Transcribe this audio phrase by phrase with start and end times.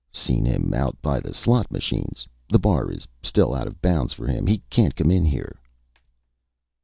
[0.11, 2.27] "Seen him out by the slot machines.
[2.49, 4.47] The bar is still out of bounds for him.
[4.47, 5.59] He can't come in here."